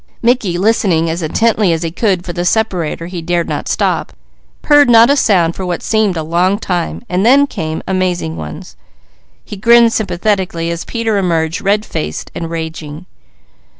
Mickey 0.23 0.57
listened 0.57 1.07
as 1.09 1.21
intently 1.21 1.71
as 1.71 1.83
he 1.83 1.91
could 1.91 2.25
for 2.25 2.33
the 2.33 2.43
separator 2.43 3.05
he 3.05 3.21
dared 3.21 3.47
not 3.47 3.67
stop, 3.67 4.13
heard 4.63 4.89
not 4.89 5.11
a 5.11 5.15
sound 5.15 5.55
for 5.55 5.63
what 5.63 5.83
seemed 5.83 6.17
a 6.17 6.23
long 6.23 6.57
time, 6.57 7.03
and 7.07 7.23
then 7.23 7.45
came 7.45 7.83
amazing 7.87 8.35
ones. 8.35 8.75
He 9.45 9.55
grinned 9.55 9.93
sympathetically 9.93 10.71
as 10.71 10.85
Peter 10.85 11.19
emerged 11.19 11.61
red 11.61 11.85
faced 11.85 12.31
and 12.33 12.49
raging. 12.49 13.05